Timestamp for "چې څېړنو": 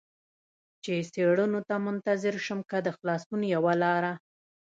0.83-1.59